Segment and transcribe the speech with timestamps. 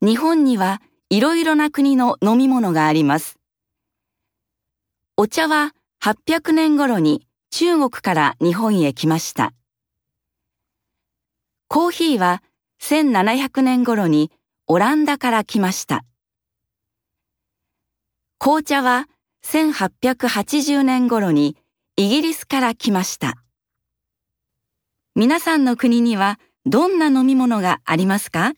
[0.00, 3.40] 日本にはいろいろな国の飲み物があります。
[5.16, 9.52] お茶は800年頃に中国から日本へ来ました。
[11.66, 12.44] コーヒーは
[12.80, 14.30] 1700年頃に
[14.68, 16.04] オランダから来ました。
[18.38, 19.08] 紅茶は
[19.44, 21.56] 1880年頃に
[21.96, 23.42] イギリスから来ました。
[25.16, 28.52] 皆さんの国にはどんな飲み物がありますか？